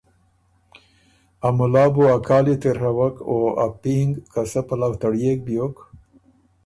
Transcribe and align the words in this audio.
مُلا 1.57 1.85
بو 1.93 2.03
ا 2.15 2.17
کالی 2.27 2.55
تېڒوَک 2.61 3.15
او 3.29 3.35
ا 3.65 3.67
پینګ 3.81 4.11
که 4.31 4.41
سۀ 4.51 4.61
پَلؤ 4.67 4.93
تړيېک 5.01 5.39
بیوک 5.45 5.75